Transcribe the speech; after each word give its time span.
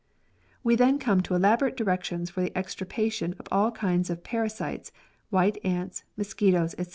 We 0.63 0.75
then 0.75 0.97
come 0.97 1.21
to 1.21 1.35
elaborate 1.35 1.77
directions 1.77 2.31
for 2.31 2.41
the 2.41 2.49
extir 2.55 2.87
pation 2.87 3.39
of 3.39 3.45
all 3.51 3.69
kinds 3.71 4.09
of 4.09 4.23
parasites, 4.23 4.91
white 5.29 5.59
ants, 5.63 6.05
mosquitoes, 6.17 6.73
&c. 6.79 6.87